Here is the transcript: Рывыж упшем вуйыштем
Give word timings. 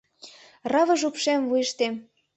Рывыж 0.71 1.01
упшем 1.07 1.41
вуйыштем 1.49 1.93